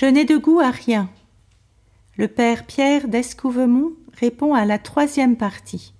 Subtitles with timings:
[0.00, 1.10] Je n'ai de goût à rien.
[2.16, 5.92] Le père Pierre d'Escouvemont répond à la troisième partie.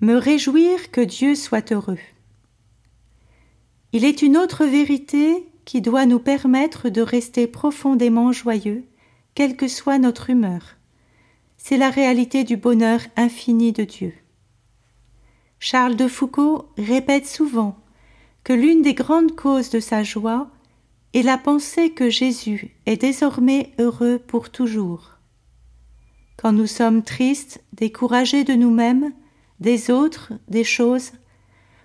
[0.00, 1.98] Me réjouir que Dieu soit heureux.
[3.90, 8.84] Il est une autre vérité qui doit nous permettre de rester profondément joyeux,
[9.34, 10.76] quelle que soit notre humeur.
[11.56, 14.14] C'est la réalité du bonheur infini de Dieu.
[15.58, 17.76] Charles de Foucault répète souvent
[18.44, 20.48] que l'une des grandes causes de sa joie
[21.14, 25.18] est la pensée que Jésus est désormais heureux pour toujours.
[26.36, 29.12] Quand nous sommes tristes, découragés de nous-mêmes,
[29.60, 31.12] des autres, des choses,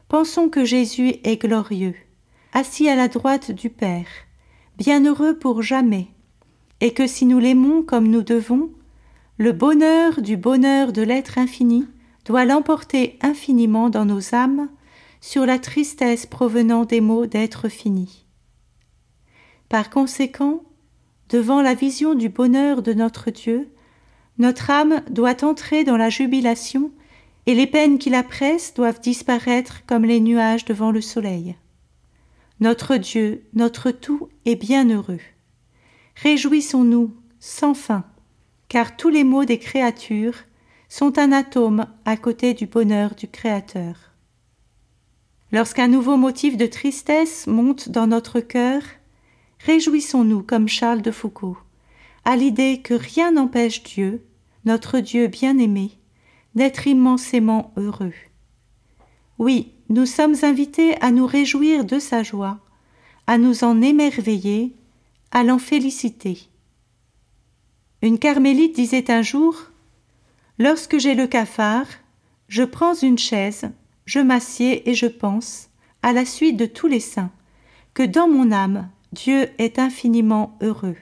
[0.08, 1.96] pensons que Jésus est glorieux,
[2.54, 4.08] assis à la droite du Père,
[4.78, 6.08] bienheureux pour jamais,
[6.82, 8.70] et que si nous l'aimons comme nous devons,
[9.38, 11.88] le bonheur du bonheur de l'être infini
[12.26, 14.70] doit l'emporter infiniment dans nos âmes
[15.22, 18.23] sur la tristesse provenant des maux d'être fini.
[19.74, 20.62] Par conséquent,
[21.30, 23.72] devant la vision du bonheur de notre Dieu,
[24.38, 26.92] notre âme doit entrer dans la jubilation
[27.48, 31.56] et les peines qui la pressent doivent disparaître comme les nuages devant le soleil.
[32.60, 35.22] Notre Dieu, notre tout est bien heureux.
[36.22, 38.06] Réjouissons-nous sans fin,
[38.70, 40.38] car tous les maux des créatures
[40.88, 43.96] sont un atome à côté du bonheur du Créateur.
[45.52, 48.84] Lorsqu'un nouveau motif de tristesse monte dans notre cœur,
[49.66, 51.58] réjouissons-nous comme Charles de Foucault,
[52.26, 54.26] à l'idée que rien n'empêche Dieu,
[54.66, 55.92] notre Dieu bien-aimé,
[56.56, 58.14] d'être immensément heureux.
[59.40, 62.60] Oui, nous sommes invités à nous réjouir de sa joie,
[63.26, 64.76] à nous en émerveiller,
[65.32, 66.40] à l'en féliciter.
[68.02, 69.56] Une carmélite disait un jour
[70.60, 71.88] Lorsque j'ai le cafard,
[72.48, 73.72] je prends une chaise,
[74.06, 75.70] je m'assieds et je pense,
[76.04, 77.32] à la suite de tous les saints,
[77.94, 80.98] que dans mon âme Dieu est infiniment heureux.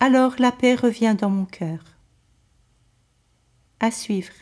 [0.00, 1.84] Alors la paix revient dans mon cœur.
[3.78, 4.32] À suivre.